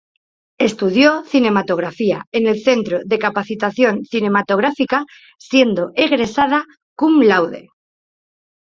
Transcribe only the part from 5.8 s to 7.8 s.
egresada Cum Laude.